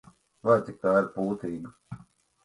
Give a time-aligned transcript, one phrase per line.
[0.47, 1.99] Vai, cik tā ir pūcīga!